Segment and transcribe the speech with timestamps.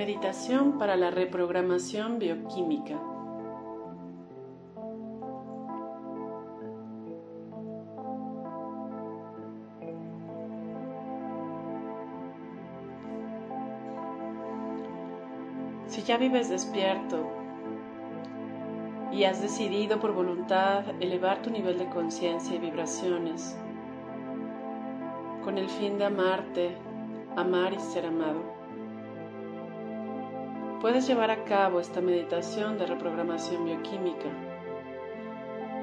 [0.00, 2.98] Meditación para la reprogramación bioquímica.
[15.88, 17.28] Si ya vives despierto
[19.12, 23.54] y has decidido por voluntad elevar tu nivel de conciencia y vibraciones
[25.44, 26.74] con el fin de amarte,
[27.36, 28.59] amar y ser amado,
[30.80, 34.30] puedes llevar a cabo esta meditación de reprogramación bioquímica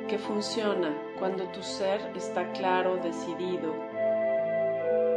[0.08, 3.74] que funciona cuando tu ser está claro, decidido,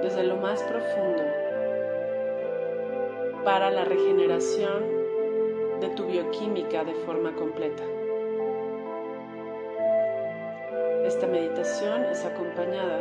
[0.02, 1.22] desde lo más profundo
[3.42, 4.84] para la regeneración
[5.80, 7.82] de tu bioquímica de forma completa.
[11.06, 13.00] Esta meditación es acompañada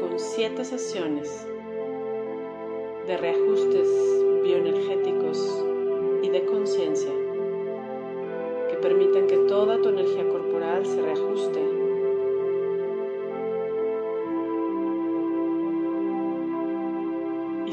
[0.00, 1.46] con siete sesiones
[3.06, 3.88] de reajustes
[4.42, 5.64] bioenergéticos
[6.22, 7.12] y de conciencia
[8.70, 11.76] que permitan que toda tu energía corporal se reajuste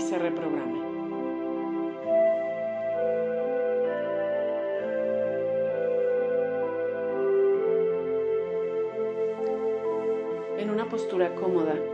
[0.04, 0.80] se reprograme.
[10.58, 11.93] En una postura cómoda.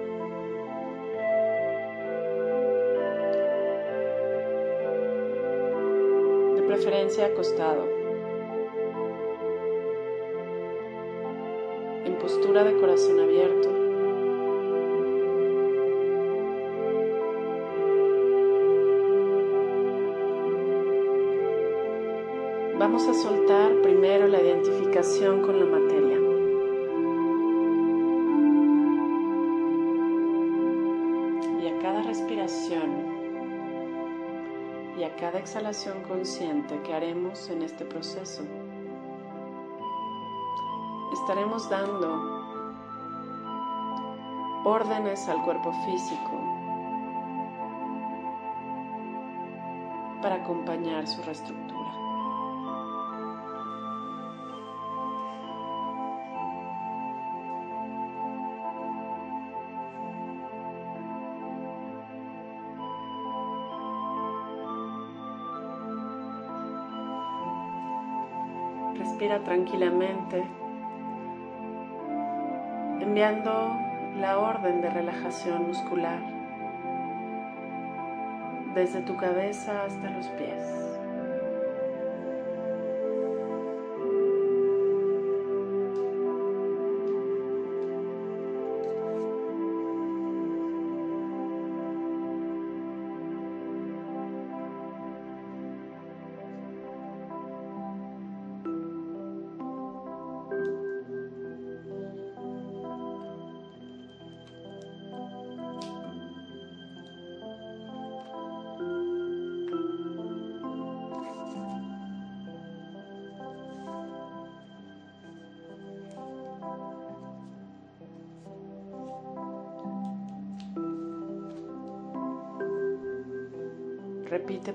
[6.79, 7.85] Preferencia acostado.
[12.05, 13.69] En postura de corazón abierto.
[22.77, 26.18] Vamos a soltar primero la identificación con la materia.
[35.19, 38.43] Cada exhalación consciente que haremos en este proceso,
[41.11, 42.39] estaremos dando
[44.63, 46.31] órdenes al cuerpo físico
[50.21, 52.08] para acompañar su reestructura.
[69.19, 70.41] Respira tranquilamente,
[73.01, 73.77] enviando
[74.17, 76.21] la orden de relajación muscular
[78.73, 80.88] desde tu cabeza hasta los pies.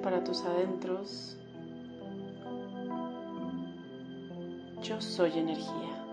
[0.02, 1.38] Para tus adentros.
[4.82, 6.04] Yo soy energía.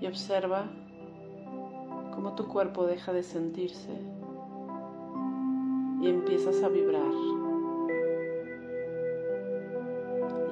[0.00, 0.66] Y observa
[2.14, 3.90] cómo tu cuerpo deja de sentirse
[6.00, 7.12] y empiezas a vibrar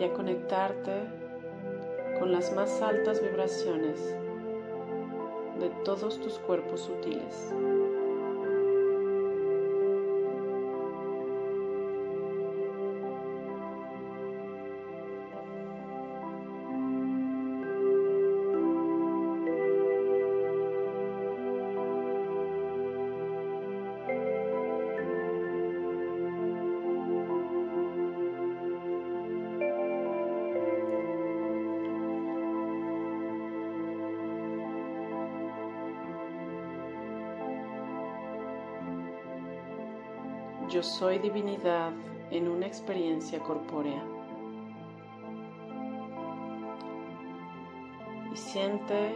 [0.00, 1.04] y a conectarte
[2.18, 4.16] con las más altas vibraciones
[5.58, 7.52] de todos tus cuerpos sutiles.
[40.88, 41.92] Soy divinidad
[42.30, 44.02] en una experiencia corpórea.
[48.32, 49.14] Y siente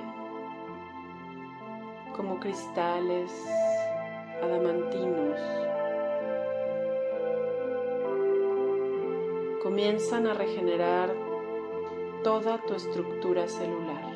[2.15, 3.33] como cristales
[4.43, 5.41] adamantinos
[9.63, 11.15] comienzan a regenerar
[12.23, 14.12] toda tu estructura celular.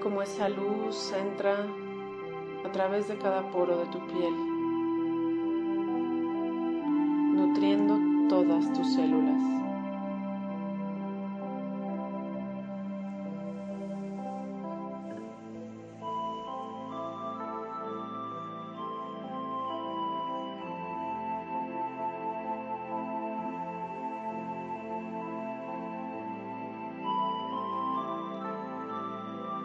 [0.00, 1.66] Como esa luz entra
[2.64, 4.34] a través de cada poro de tu piel,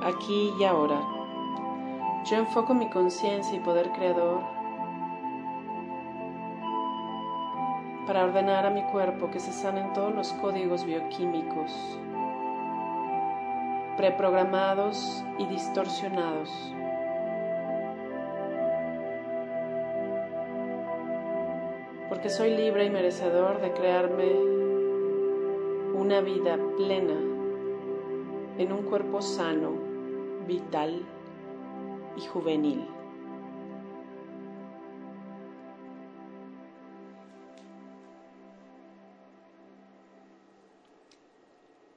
[0.05, 1.01] aquí y ahora.
[2.25, 4.41] Yo enfoco mi conciencia y poder creador
[8.05, 11.99] para ordenar a mi cuerpo que se sanen todos los códigos bioquímicos
[13.97, 16.51] preprogramados y distorsionados.
[22.09, 24.31] Porque soy libre y merecedor de crearme
[25.95, 27.19] una vida plena
[28.57, 29.84] en un cuerpo sano
[30.47, 31.01] vital
[32.15, 32.87] y juvenil.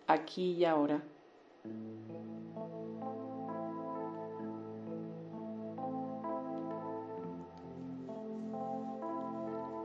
[0.07, 1.03] Aquí y ahora.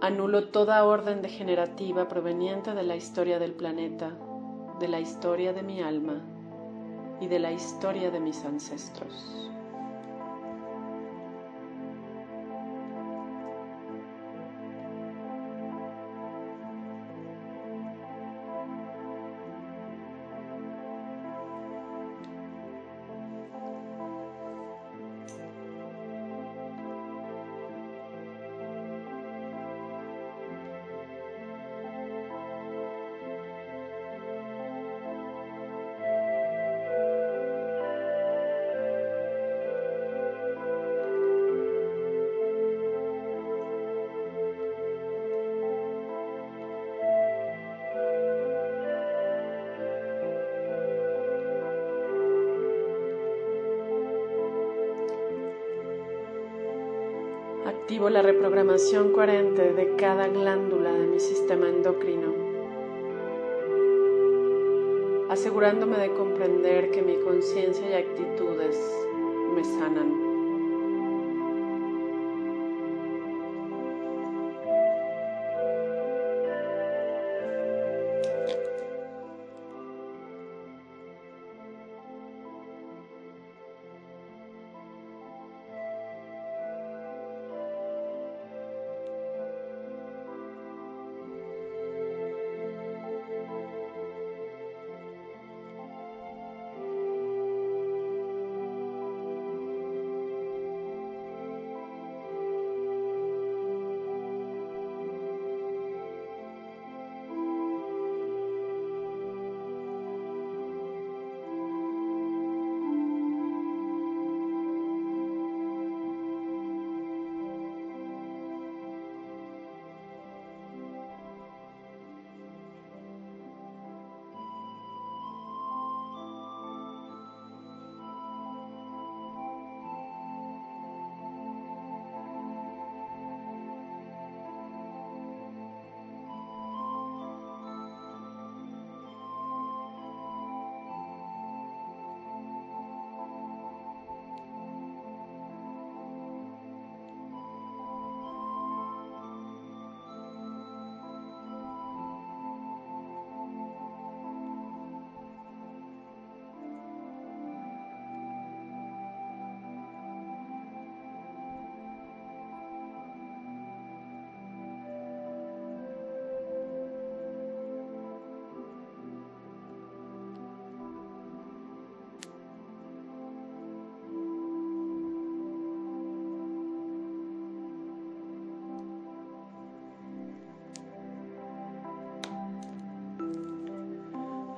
[0.02, 4.12] Anulo toda orden degenerativa proveniente de la historia del planeta,
[4.80, 6.33] de la historia de mi alma
[7.24, 9.50] y de la historia de mis ancestros.
[57.84, 62.34] Activo la reprogramación coherente de cada glándula de mi sistema endocrino,
[65.30, 68.80] asegurándome de comprender que mi conciencia y actitudes
[69.54, 70.33] me sanan.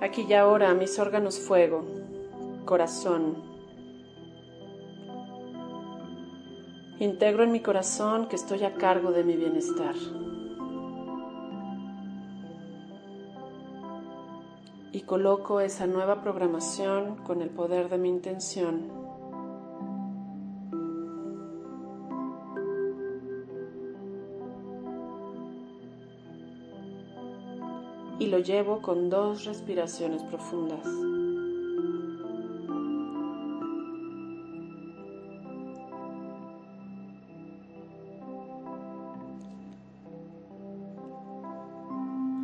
[0.05, 1.83] Aquí y ahora mis órganos fuego,
[2.63, 3.37] corazón.
[6.99, 9.95] Integro en mi corazón que estoy a cargo de mi bienestar.
[14.91, 19.04] Y coloco esa nueva programación con el poder de mi intención
[28.35, 30.85] lo llevo con dos respiraciones profundas.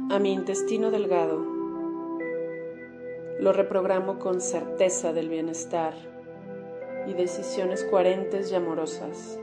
[0.09, 1.45] A mi intestino delgado
[3.41, 5.93] lo reprogramo con certeza del bienestar
[7.05, 9.37] y decisiones coherentes y amorosas.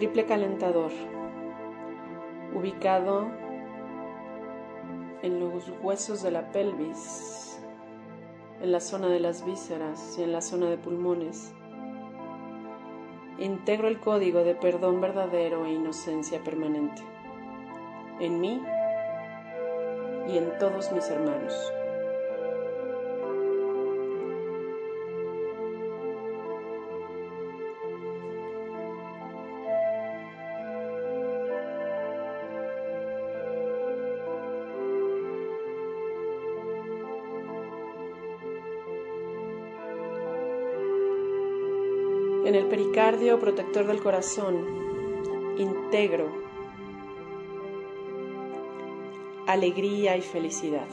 [0.00, 0.90] Triple calentador,
[2.54, 3.28] ubicado
[5.20, 7.60] en los huesos de la pelvis,
[8.62, 11.52] en la zona de las vísceras y en la zona de pulmones.
[13.38, 17.02] Integro el código de perdón verdadero e inocencia permanente
[18.20, 18.58] en mí
[20.28, 21.79] y en todos mis hermanos.
[43.00, 46.30] Pericardio protector del corazón, integro
[49.46, 50.86] alegría y felicidad.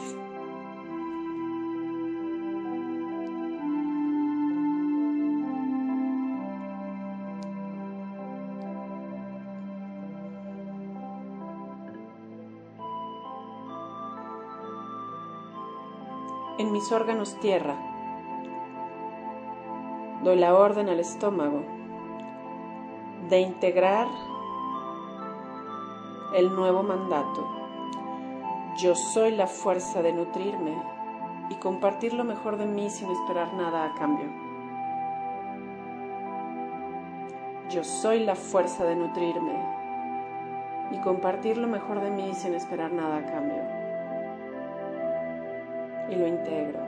[16.57, 17.75] En mis órganos tierra,
[20.23, 21.76] doy la orden al estómago
[23.29, 24.07] de integrar
[26.33, 27.47] el nuevo mandato.
[28.77, 30.81] Yo soy la fuerza de nutrirme
[31.49, 34.27] y compartir lo mejor de mí sin esperar nada a cambio.
[37.69, 39.55] Yo soy la fuerza de nutrirme
[40.91, 43.63] y compartir lo mejor de mí sin esperar nada a cambio.
[46.09, 46.79] Y lo integro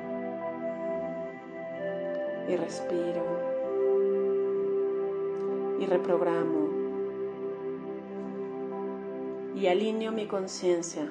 [2.48, 3.59] y respiro
[5.79, 6.69] y reprogramo
[9.55, 11.09] y alineo mi conciencia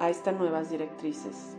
[0.00, 1.56] a estas nuevas directrices.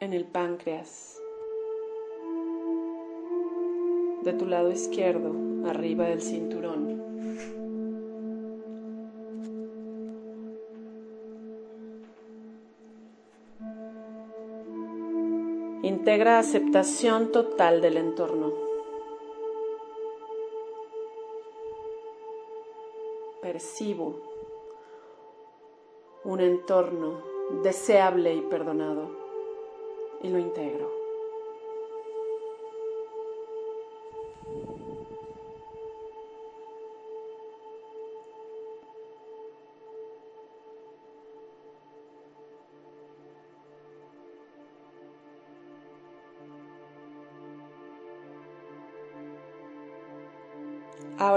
[0.00, 1.17] en el páncreas,
[4.28, 5.32] de tu lado izquierdo,
[5.66, 7.02] arriba del cinturón.
[15.82, 18.52] Integra aceptación total del entorno.
[23.40, 24.20] Percibo
[26.24, 27.22] un entorno
[27.62, 29.08] deseable y perdonado
[30.22, 30.97] y lo integro.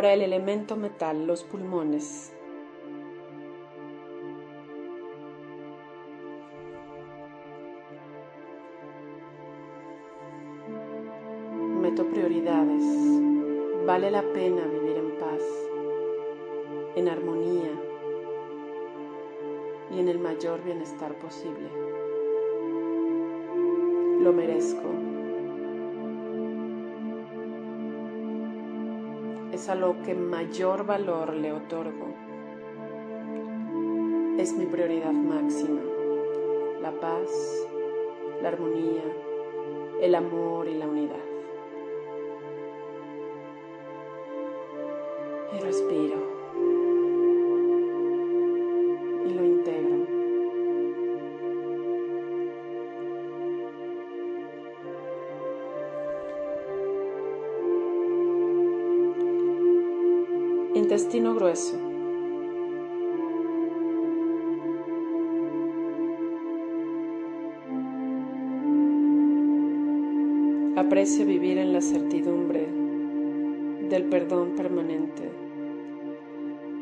[0.01, 2.33] Ahora el elemento metal, los pulmones.
[12.05, 12.83] prioridades.
[13.85, 15.41] Vale la pena vivir en paz,
[16.95, 17.71] en armonía
[19.91, 21.69] y en el mayor bienestar posible.
[24.19, 25.20] Lo merezco.
[29.61, 32.07] Es a lo que mayor valor le otorgo.
[34.39, 35.81] Es mi prioridad máxima.
[36.81, 37.29] La paz,
[38.41, 39.03] la armonía,
[40.01, 41.15] el amor y la unidad.
[45.53, 46.30] y respiro
[60.73, 61.77] Intestino grueso.
[70.77, 72.67] Aprecio vivir en la certidumbre
[73.89, 75.29] del perdón permanente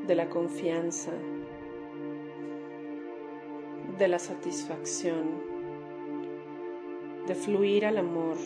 [0.06, 1.12] de la confianza,
[3.98, 5.26] de la satisfacción,
[7.26, 8.38] de fluir al amor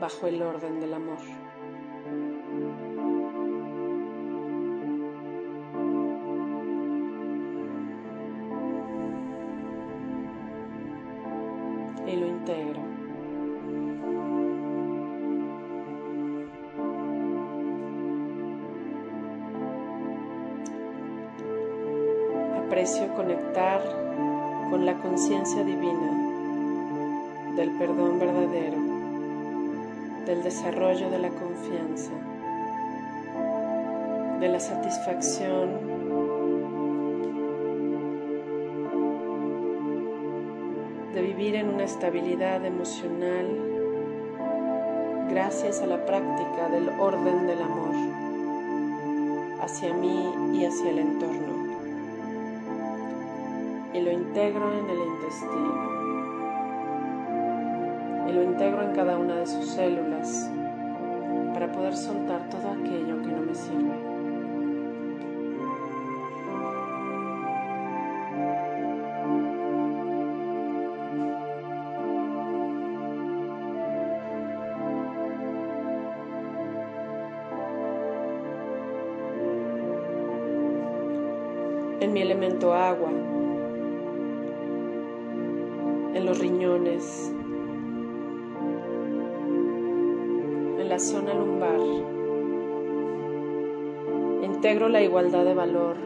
[0.00, 1.45] bajo el orden del amor.
[27.56, 28.96] Del perdón verdadero
[30.26, 32.10] del desarrollo de la confianza,
[34.40, 35.70] de la satisfacción,
[41.14, 43.46] de vivir en una estabilidad emocional
[45.30, 47.94] gracias a la práctica del orden del amor
[49.62, 51.56] hacia mí y hacia el entorno.
[53.94, 56.05] Y lo integro en el intestino
[58.36, 60.50] lo integro en cada una de sus células
[61.54, 63.96] para poder soltar todo aquello que no me sirve.
[82.00, 83.10] En mi elemento agua,
[86.12, 87.32] en los riñones,
[90.96, 91.78] la zona lumbar.
[94.42, 95.98] Integro la igualdad de valor,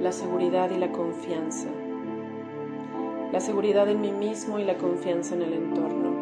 [0.00, 1.68] la seguridad y la confianza.
[3.30, 6.12] La seguridad en mí mismo y la confianza en el entorno.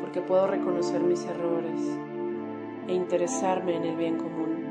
[0.00, 1.98] Porque puedo reconocer mis errores
[2.88, 4.61] e interesarme en el bien común.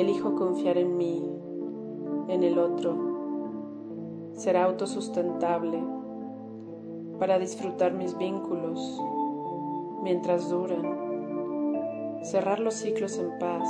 [0.00, 1.22] Elijo confiar en mí
[2.28, 2.96] en el otro,
[4.32, 5.78] ser autosustentable
[7.18, 8.98] para disfrutar mis vínculos
[10.02, 13.68] mientras duran, cerrar los ciclos en paz,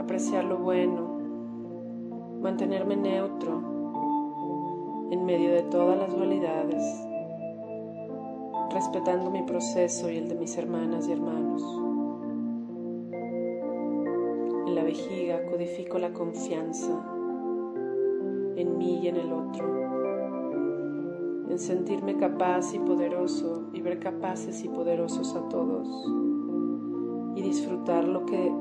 [0.00, 1.18] apreciar lo bueno,
[2.40, 3.60] mantenerme neutro
[5.10, 6.82] en medio de todas las dualidades,
[8.70, 11.91] respetando mi proceso y el de mis hermanas y hermanos
[15.48, 16.90] codifico la confianza
[18.56, 19.66] en mí y en el otro,
[21.48, 25.88] en sentirme capaz y poderoso y ver capaces y poderosos a todos.
[27.34, 28.52] Y disfrutar lo que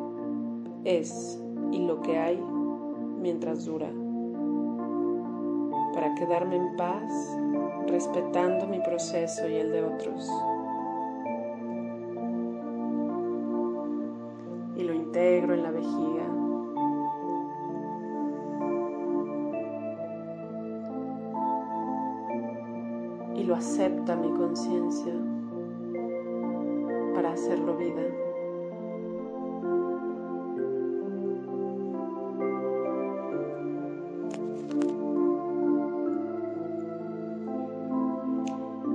[0.86, 1.42] es
[1.72, 2.42] y lo que hay
[3.20, 3.92] mientras dura,
[5.94, 7.38] para quedarme en paz
[7.88, 10.30] respetando mi proceso y el de otros.
[15.22, 16.26] En la vejiga.
[23.36, 25.14] Y lo acepta mi conciencia
[27.14, 28.02] para hacerlo vida.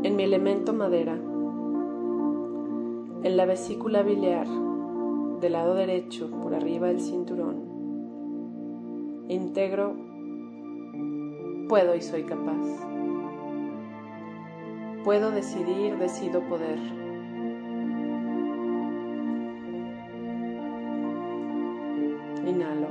[0.02, 1.14] En mi elemento madera,
[3.22, 4.46] en la vesícula biliar,
[5.40, 7.66] del lado derecho por arriba del cinturón.
[9.28, 9.94] Integro,
[11.68, 12.62] puedo y soy capaz.
[15.04, 16.78] Puedo decidir, decido poder.
[22.46, 22.88] Inhalo.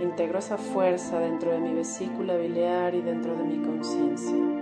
[0.00, 4.53] Integro esa fuerza dentro de mi vesícula biliar y dentro de mi conciencia.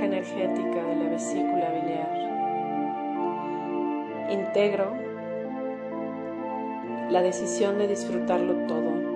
[0.00, 2.10] Energética de la vesícula biliar.
[4.30, 4.94] Integro
[7.10, 9.12] la decisión de disfrutarlo todo.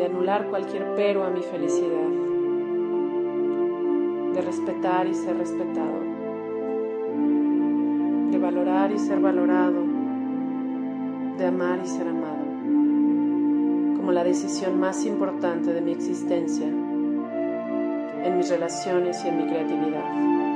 [0.00, 2.08] de anular cualquier pero a mi felicidad,
[4.32, 6.00] de respetar y ser respetado,
[8.30, 9.82] de valorar y ser valorado,
[11.36, 12.39] de amar y ser amado,
[14.12, 20.49] la decisión más importante de mi existencia, en mis relaciones y en mi creatividad.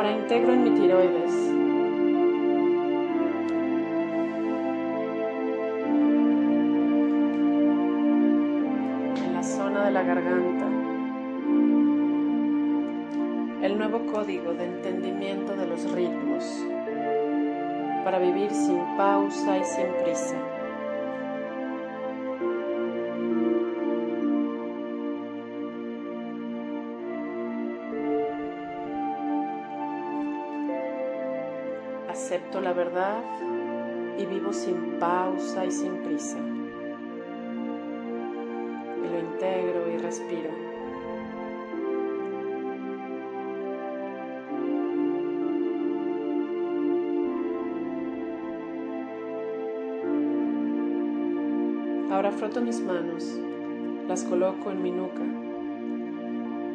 [0.00, 1.34] Ahora integro en mi tiroides.
[9.26, 10.66] En la zona de la garganta.
[13.60, 16.64] El nuevo código de entendimiento de los ritmos
[18.02, 20.49] para vivir sin pausa y sin prisa.
[32.70, 33.24] La verdad
[34.16, 36.38] y vivo sin pausa y sin prisa.
[39.00, 40.50] Me lo integro y respiro.
[52.12, 53.36] Ahora froto mis manos,
[54.06, 55.24] las coloco en mi nuca,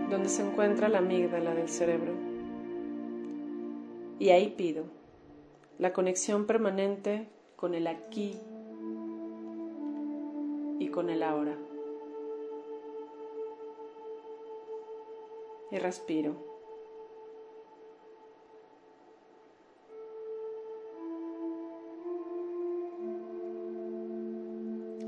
[0.09, 2.11] donde se encuentra la amígdala del cerebro.
[4.19, 5.04] Y ahí pido
[5.77, 8.39] la conexión permanente con el aquí
[10.79, 11.55] y con el ahora.
[15.71, 16.35] Y respiro.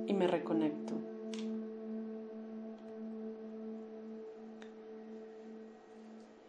[0.08, 0.93] Y me reconecto.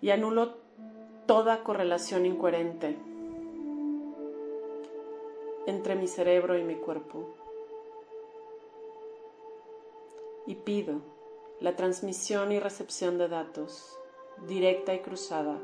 [0.01, 0.55] Y anulo
[1.27, 2.97] toda correlación incoherente
[5.69, 7.35] entre mi cerebro y mi cuerpo.
[10.47, 11.03] Y pido
[11.61, 13.99] la transmisión y recepción de datos
[14.47, 15.61] directa y cruzada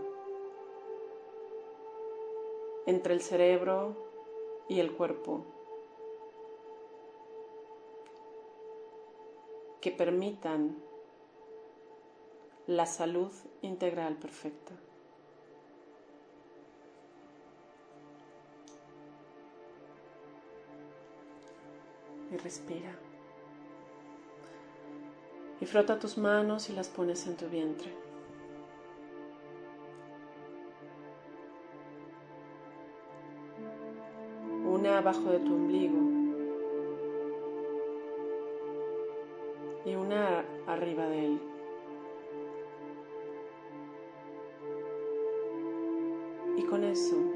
[2.84, 3.96] entre el cerebro
[4.68, 5.46] y el cuerpo
[9.80, 10.82] que permitan
[12.66, 14.74] la salud integral perfecta.
[22.34, 22.90] Y respira.
[25.60, 27.92] Y frota tus manos y las pones en tu vientre.
[34.66, 35.98] Una abajo de tu ombligo
[39.84, 41.40] y una arriba de él.
[46.56, 47.33] Y con eso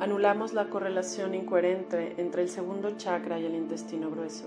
[0.00, 4.46] anulamos la correlación incoherente entre el segundo chakra y el intestino grueso,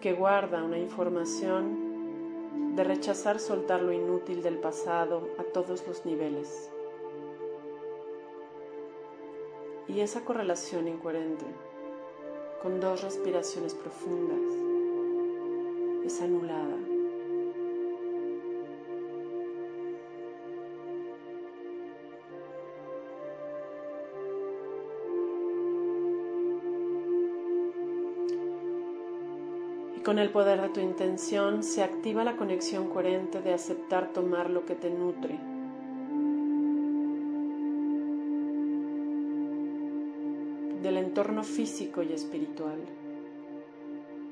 [0.00, 6.70] que guarda una información de rechazar soltar lo inútil del pasado a todos los niveles.
[9.88, 11.46] Y esa correlación incoherente,
[12.62, 14.40] con dos respiraciones profundas,
[16.04, 16.89] es anulada.
[30.10, 34.66] Con el poder de tu intención se activa la conexión coherente de aceptar tomar lo
[34.66, 35.38] que te nutre.
[40.82, 42.80] del entorno físico y espiritual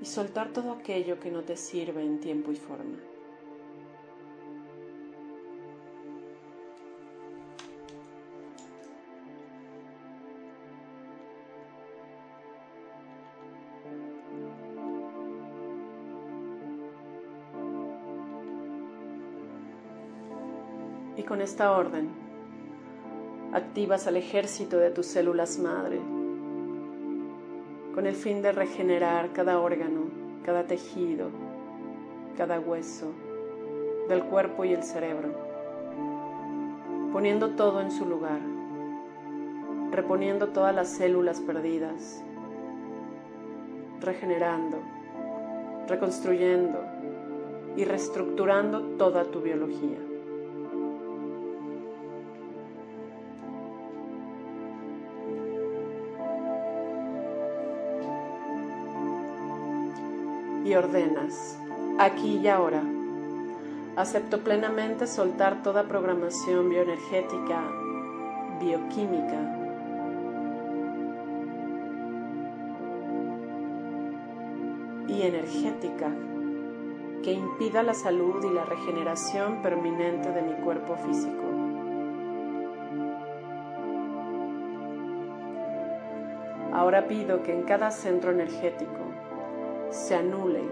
[0.02, 2.98] y soltar todo aquello que no te sirve en tiempo y forma.
[21.28, 22.08] Con esta orden
[23.52, 26.00] activas al ejército de tus células madre
[27.94, 30.04] con el fin de regenerar cada órgano,
[30.42, 31.28] cada tejido,
[32.38, 33.12] cada hueso
[34.08, 35.28] del cuerpo y el cerebro,
[37.12, 38.40] poniendo todo en su lugar,
[39.90, 42.22] reponiendo todas las células perdidas,
[44.00, 44.78] regenerando,
[45.88, 46.78] reconstruyendo
[47.76, 50.07] y reestructurando toda tu biología.
[60.68, 61.59] Y ordenas,
[61.98, 62.83] aquí y ahora.
[63.96, 67.62] Acepto plenamente soltar toda programación bioenergética,
[68.61, 69.54] bioquímica,
[75.09, 76.11] y energética
[77.24, 81.44] que impida la salud y la regeneración permanente de mi cuerpo físico.
[86.72, 89.07] Ahora pido que en cada centro energético
[89.90, 90.62] se anule,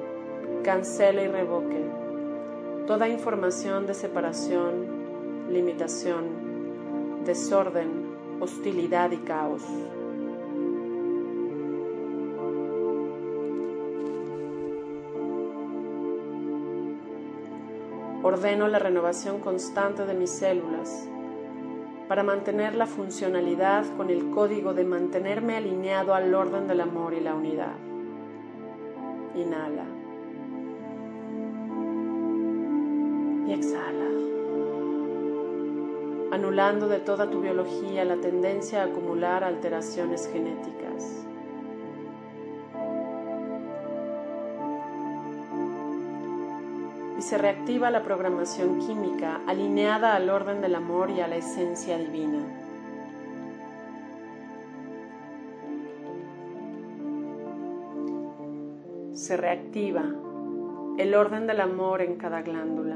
[0.63, 1.85] cancele y revoque
[2.87, 4.87] toda información de separación,
[5.51, 8.07] limitación, desorden,
[8.41, 9.63] hostilidad y caos.
[18.23, 21.09] Ordeno la renovación constante de mis células
[22.09, 27.21] para mantener la funcionalidad con el código de mantenerme alineado al orden del amor y
[27.21, 27.96] la unidad.
[29.37, 29.85] Inhala.
[33.47, 34.07] Y exhala.
[36.33, 41.27] Anulando de toda tu biología la tendencia a acumular alteraciones genéticas.
[47.19, 51.97] y se reactiva la programación química alineada al orden del amor y a la esencia
[51.97, 52.66] divina.
[59.27, 60.05] Se reactiva
[60.99, 62.95] el orden del amor en cada glándula.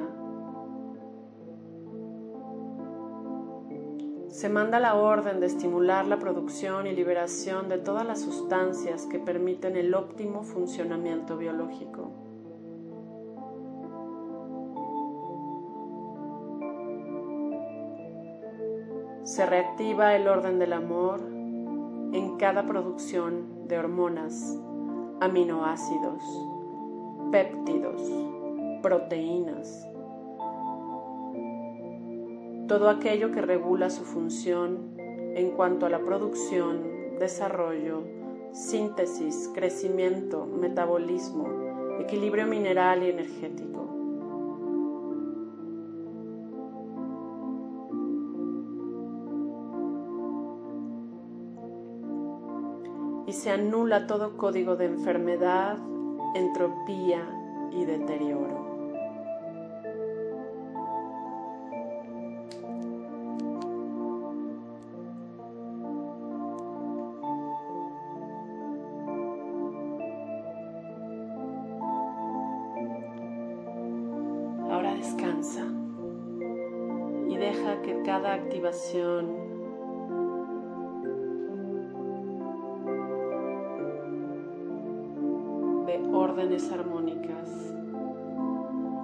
[4.29, 9.19] Se manda la orden de estimular la producción y liberación de todas las sustancias que
[9.19, 12.13] permiten el óptimo funcionamiento biológico.
[19.25, 24.59] se reactiva el orden del amor en cada producción de hormonas,
[25.21, 26.23] aminoácidos,
[27.31, 28.01] péptidos,
[28.83, 29.87] proteínas,
[32.67, 34.95] todo aquello que regula su función
[35.35, 38.05] en cuanto a la producción, desarrollo,
[38.53, 41.47] síntesis, crecimiento, metabolismo,
[42.01, 43.80] equilibrio mineral y energético.
[53.51, 55.77] Anula todo código de enfermedad,
[56.35, 57.23] entropía
[57.73, 58.71] y deterioro.
[74.71, 75.67] Ahora descansa
[77.29, 79.60] y deja que cada activación
[86.41, 87.75] órdenes armónicas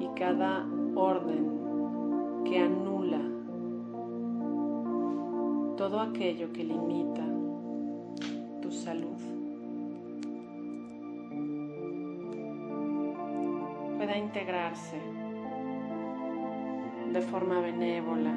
[0.01, 3.20] y cada orden que anula
[5.77, 7.25] todo aquello que limita
[8.62, 9.18] tu salud.
[13.99, 14.96] Pueda integrarse
[17.12, 18.33] de forma benévola,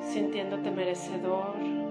[0.00, 1.87] sintiéndote merecedor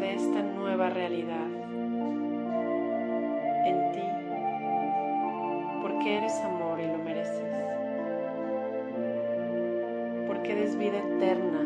[0.00, 1.46] de esta nueva realidad
[3.64, 4.02] en ti,
[5.80, 7.56] porque eres amor y lo mereces,
[10.26, 11.60] porque eres vida eterna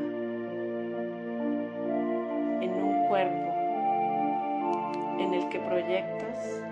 [2.62, 3.52] en un cuerpo
[5.18, 6.62] en el que proyectas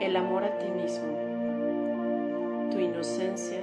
[0.00, 1.08] el amor a ti mismo,
[2.70, 3.60] tu inocencia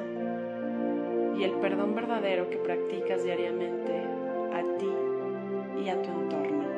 [1.37, 3.93] y el perdón verdadero que practicas diariamente
[4.53, 5.08] a ti
[5.79, 6.68] y a tu entorno.